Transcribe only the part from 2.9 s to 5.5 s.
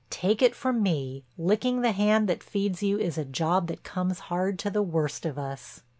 is a job that comes hard to the worst of